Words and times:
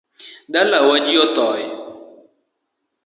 Dalawa 0.53 0.95
ji 1.05 1.13
othoe 1.23 1.63